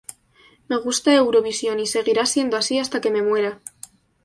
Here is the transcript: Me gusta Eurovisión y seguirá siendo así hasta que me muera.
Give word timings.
Me 0.67 0.77
gusta 0.85 1.13
Eurovisión 1.13 1.79
y 1.79 1.85
seguirá 1.85 2.25
siendo 2.25 2.57
así 2.57 2.79
hasta 2.79 3.01
que 3.01 3.11
me 3.11 3.21
muera. 3.21 3.61